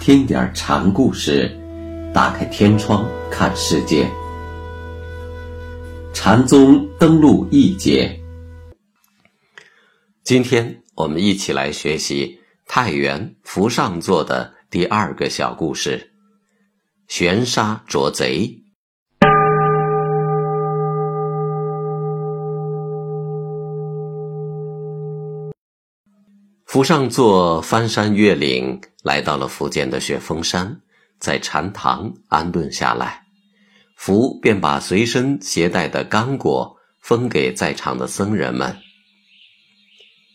[0.00, 1.50] 听点禅故事，
[2.12, 4.10] 打开天窗看世界。
[6.14, 8.20] 禅宗登陆一节，
[10.22, 16.12] 今天我们一起来学习太原福上座的第二个小故事——
[17.08, 18.61] 悬沙捉贼。
[26.72, 30.80] 福上座翻山越岭，来到了福建的雪峰山，
[31.18, 33.26] 在禅堂安顿下来。
[33.94, 38.74] 福便把随身携带的干果分给在场的僧人们。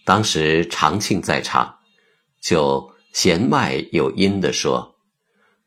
[0.06, 1.80] 当时长庆在场，
[2.40, 4.95] 就弦外有音地说：“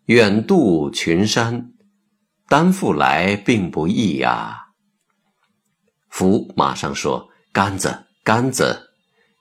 [0.07, 1.73] 远渡群山，
[2.49, 4.69] 担负来并不易呀。”
[6.09, 8.93] 福马上说：“杆子，杆子。”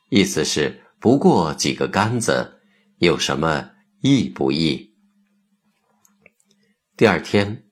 [0.10, 0.86] 意思是。
[1.00, 2.60] 不过几个杆子，
[2.98, 4.94] 有什么易不易？
[6.98, 7.64] 第二天，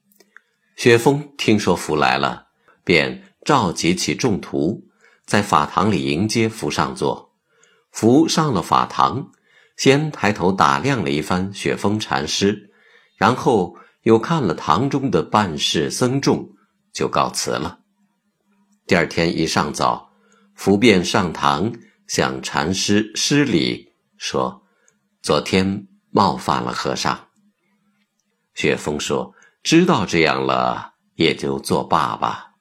[0.77, 2.47] 雪峰听说福来了，
[2.85, 4.87] 便召集起众徒，
[5.25, 7.35] 在法堂里迎接福上座。
[7.91, 9.31] 福上了法堂，
[9.75, 12.71] 先抬头打量了一番雪峰禅师，
[13.17, 16.51] 然后又看了堂中的办事僧众，
[16.93, 17.79] 就告辞了。
[18.85, 20.13] 第二天一上早，
[20.55, 21.73] 福便上堂。
[22.07, 24.63] 向禅师施礼，说
[25.21, 27.27] ：“昨天冒犯了和尚。”
[28.55, 32.53] 雪峰说：“知道这样了，也就作罢吧。”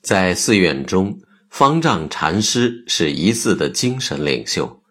[0.00, 1.18] 在寺院中，
[1.50, 4.82] 方丈禅师是一寺的精神领袖，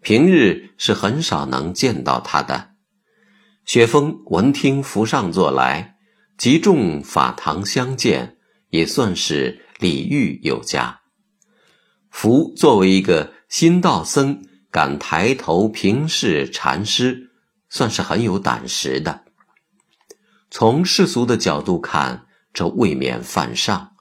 [0.00, 2.70] 平日是很少能见到他的。
[3.66, 5.98] 雪峰闻听福上座来，
[6.38, 8.38] 集众法堂相见，
[8.70, 11.01] 也算是礼遇有加。
[12.12, 17.30] 福作为一个新道僧，敢抬头平视禅师，
[17.70, 19.24] 算是很有胆识的。
[20.50, 23.94] 从世俗的角度看，这未免犯上，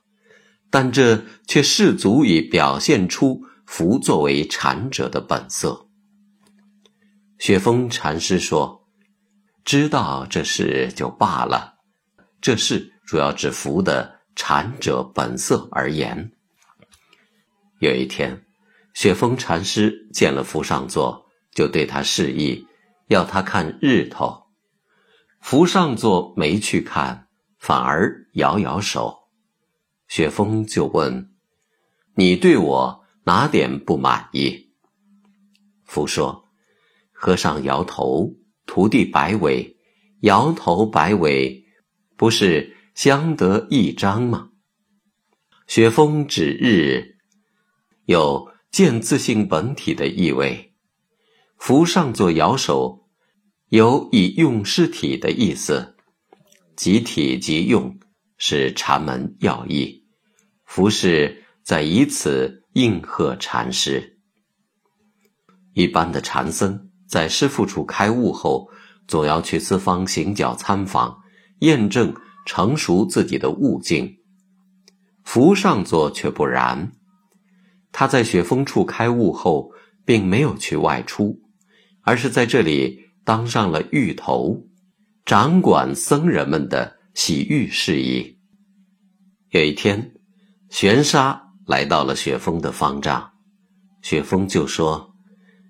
[0.69, 5.87] 但这却是足以表现出福作为禅者的本色。
[7.39, 8.89] 雪峰禅师说
[9.63, 11.75] ：“知道这事就罢了，
[12.41, 16.31] 这事主要指福的禅者本色而言。”
[17.81, 18.45] 有一天，
[18.93, 22.67] 雪峰禅师见了福上座，就对他示意，
[23.07, 24.43] 要他看日头。
[25.39, 27.27] 福上座没去看，
[27.57, 29.21] 反而摇摇手。
[30.07, 31.31] 雪峰就问
[32.13, 34.73] ：“你对我哪点不满意？”
[35.83, 36.51] 福说
[37.11, 38.35] ：“和尚摇头，
[38.67, 39.75] 徒弟摆尾，
[40.19, 41.65] 摇头摆尾，
[42.15, 44.51] 不是相得益彰吗？”
[45.65, 47.10] 雪峰指日。
[48.05, 50.73] 有见自性本体的意味，
[51.57, 53.07] 福上座摇手，
[53.69, 55.95] 有以用尸体的意思，
[56.75, 57.99] 即体即用
[58.37, 60.05] 是禅门要义。
[60.65, 64.17] 福是在以此应和禅师。
[65.73, 68.69] 一般的禅僧在师父处开悟后，
[69.07, 71.21] 总要去四方行脚参访，
[71.59, 74.17] 验证成熟自己的悟境。
[75.23, 76.93] 扶上座却不然。
[77.91, 79.71] 他在雪峰处开悟后，
[80.05, 81.41] 并没有去外出，
[82.01, 84.65] 而是在这里当上了狱头，
[85.25, 88.39] 掌管僧人们的洗浴事宜。
[89.49, 90.13] 有一天，
[90.69, 93.33] 玄沙来到了雪峰的方丈，
[94.01, 95.13] 雪峰就说：“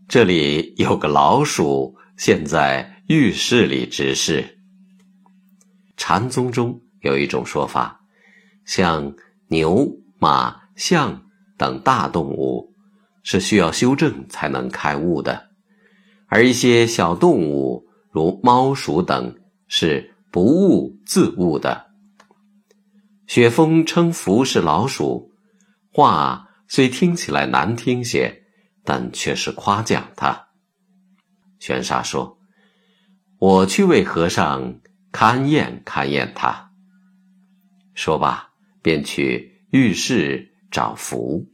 [0.08, 4.60] 这里有个老鼠，现在浴室里值事。”
[5.98, 8.00] 禅宗中有一种说法，
[8.66, 9.16] 像
[9.48, 11.24] 牛、马、象。
[11.62, 12.74] 等大动物
[13.22, 15.52] 是需要修正才能开悟的，
[16.26, 19.36] 而一些小动物如猫鼠等
[19.68, 21.92] 是不悟自悟的。
[23.28, 25.34] 雪峰称福是老鼠，
[25.94, 28.42] 话虽听起来难听些，
[28.84, 30.48] 但却是夸奖他。
[31.60, 32.40] 玄沙说
[33.38, 34.80] ：“我去为和尚
[35.12, 36.72] 勘验勘验他。”
[37.94, 38.50] 说罢，
[38.82, 40.51] 便去浴室。
[40.72, 41.46] 找福，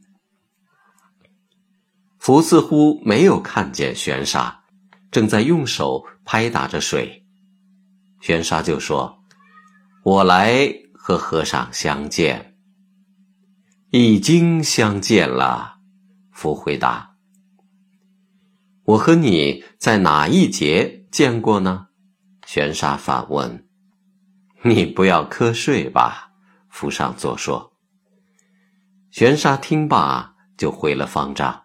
[2.19, 4.63] 福似乎没有看见玄沙，
[5.09, 7.25] 正在用手拍打着水。
[8.21, 9.23] 玄沙就说
[10.05, 12.55] ：“我来和和尚相见。”
[13.89, 15.77] 已经相见了，
[16.31, 17.15] 福回答
[18.85, 21.87] ：“我和你在哪一节见过呢？”
[22.45, 23.67] 玄沙反问
[24.63, 26.33] ：“你不要瞌睡吧？”
[26.69, 27.76] 福上座说。
[29.17, 31.63] 玄沙听罢，就回了方丈，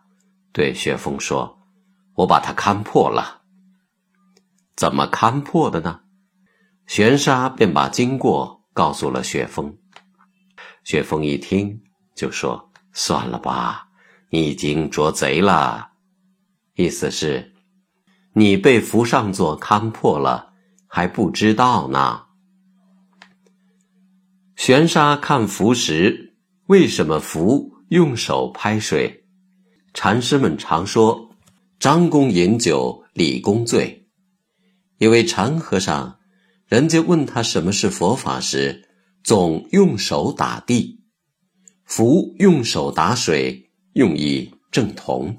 [0.53, 1.59] 对雪峰说
[2.17, 3.43] ：“我把他看破了。”
[4.75, 6.01] 怎么勘破的呢？
[6.87, 9.77] 玄沙便把经过告诉了雪峰。
[10.83, 11.83] 雪峰一听，
[12.15, 13.89] 就说：“算了吧，
[14.31, 15.91] 你已经捉贼了。”
[16.73, 17.53] 意思是，
[18.33, 20.55] 你被符上座勘破了，
[20.87, 22.23] 还不知道呢。
[24.57, 26.32] 玄沙看符时，
[26.73, 29.27] 为什么符用手拍水？
[29.93, 31.29] 禅师们常说
[31.79, 34.09] ：“张公饮酒，李公醉。”
[34.97, 36.19] 一位禅和尚，
[36.67, 38.89] 人家问他什么是佛法时，
[39.23, 40.99] 总用手打地。
[41.85, 45.37] 符用手打水，用意正同。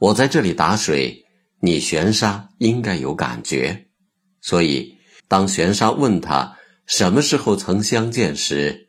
[0.00, 1.22] 我在这里打水，
[1.60, 3.88] 你玄沙应该有感觉。
[4.40, 4.96] 所以，
[5.28, 6.56] 当玄沙问他
[6.86, 8.87] 什么时候曾相见时，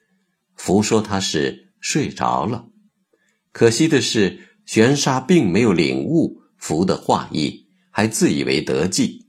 [0.59, 2.67] 福说他是睡着了。
[3.53, 9.25] 可惜的是，玄沙并没有领悟福的话意，还自以为得计，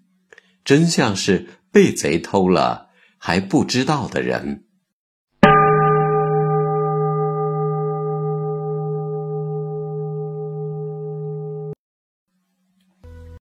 [0.65, 4.65] 真像是被贼偷了还不知道的人。